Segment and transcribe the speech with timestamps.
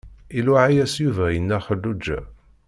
[0.37, 2.19] Iluɛa-yas Yuba i Nna Xelluǧa.